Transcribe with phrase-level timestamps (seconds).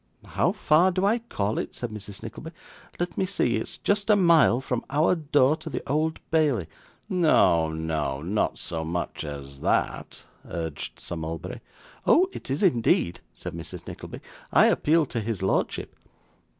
[0.25, 2.23] 'How far do I call it?' said Mrs.
[2.23, 2.49] Nickleby.
[2.99, 3.57] 'Let me see.
[3.57, 6.67] It's just a mile from our door to the Old Bailey.'
[7.07, 8.19] 'No, no.
[8.23, 11.61] Not so much as that,' urged Sir Mulberry.
[12.07, 12.27] 'Oh!
[12.33, 13.85] It is indeed,' said Mrs.
[13.85, 14.21] Nickleby.
[14.51, 15.95] 'I appeal to his lordship.